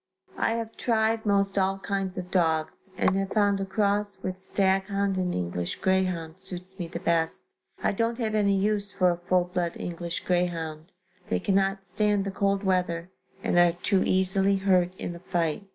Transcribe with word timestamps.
I 0.39 0.53
have 0.53 0.75
tried 0.77 1.27
most 1.27 1.59
all 1.59 1.77
kinds 1.77 2.17
of 2.17 2.31
dogs 2.31 2.89
and 2.97 3.15
have 3.17 3.33
found 3.33 3.59
a 3.61 3.65
cross 3.65 4.17
with 4.23 4.39
stag 4.39 4.85
hound 4.85 5.15
and 5.15 5.31
English 5.35 5.75
greyhound 5.75 6.39
suits 6.39 6.79
me 6.79 6.87
the 6.87 6.99
best. 6.99 7.45
I 7.83 7.91
don't 7.91 8.17
have 8.17 8.33
any 8.33 8.55
use 8.57 8.91
for 8.91 9.11
a 9.11 9.17
full 9.17 9.43
blood 9.43 9.73
English 9.77 10.21
greyhound 10.21 10.91
they 11.29 11.39
cannot 11.39 11.85
stand 11.85 12.25
the 12.25 12.31
cold 12.31 12.63
weather 12.63 13.11
and 13.43 13.59
are 13.59 13.73
too 13.73 14.01
easily 14.03 14.55
hurt 14.57 14.91
in 14.97 15.15
a 15.15 15.19
fight. 15.19 15.67